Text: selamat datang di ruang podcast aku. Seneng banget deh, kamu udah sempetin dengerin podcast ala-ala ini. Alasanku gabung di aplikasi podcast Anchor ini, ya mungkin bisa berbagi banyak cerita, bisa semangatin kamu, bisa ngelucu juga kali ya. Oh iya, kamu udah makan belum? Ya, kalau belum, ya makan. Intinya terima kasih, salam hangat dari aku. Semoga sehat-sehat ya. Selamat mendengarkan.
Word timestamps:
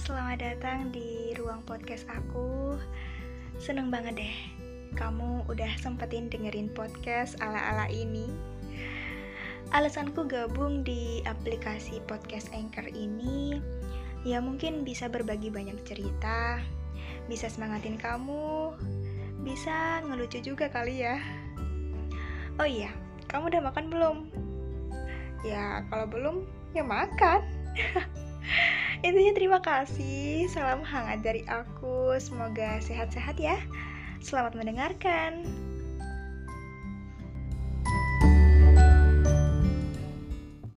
selamat 0.00 0.40
datang 0.40 0.88
di 0.88 1.36
ruang 1.36 1.60
podcast 1.68 2.08
aku. 2.08 2.80
Seneng 3.60 3.92
banget 3.92 4.16
deh, 4.16 4.36
kamu 4.96 5.44
udah 5.44 5.68
sempetin 5.76 6.32
dengerin 6.32 6.72
podcast 6.72 7.36
ala-ala 7.44 7.84
ini. 7.92 8.24
Alasanku 9.76 10.24
gabung 10.24 10.80
di 10.88 11.20
aplikasi 11.28 12.00
podcast 12.08 12.48
Anchor 12.56 12.88
ini, 12.96 13.60
ya 14.24 14.40
mungkin 14.40 14.88
bisa 14.88 15.04
berbagi 15.12 15.52
banyak 15.52 15.76
cerita, 15.84 16.64
bisa 17.28 17.52
semangatin 17.52 18.00
kamu, 18.00 18.72
bisa 19.44 20.00
ngelucu 20.08 20.40
juga 20.40 20.72
kali 20.72 21.04
ya. 21.04 21.20
Oh 22.56 22.64
iya, 22.64 22.88
kamu 23.28 23.52
udah 23.52 23.62
makan 23.68 23.86
belum? 23.92 24.16
Ya, 25.44 25.84
kalau 25.92 26.08
belum, 26.08 26.36
ya 26.72 26.88
makan. 26.88 27.44
Intinya 29.00 29.32
terima 29.32 29.58
kasih, 29.64 30.44
salam 30.52 30.84
hangat 30.84 31.24
dari 31.24 31.40
aku. 31.48 32.20
Semoga 32.20 32.84
sehat-sehat 32.84 33.40
ya. 33.40 33.56
Selamat 34.20 34.52
mendengarkan. 34.52 35.48